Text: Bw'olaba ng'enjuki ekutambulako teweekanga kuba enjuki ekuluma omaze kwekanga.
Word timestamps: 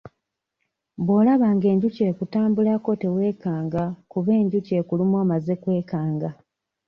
Bw'olaba 1.05 1.47
ng'enjuki 1.55 2.01
ekutambulako 2.11 2.91
teweekanga 3.01 3.83
kuba 4.11 4.31
enjuki 4.41 4.71
ekuluma 4.81 5.17
omaze 5.23 5.53
kwekanga. 5.61 6.29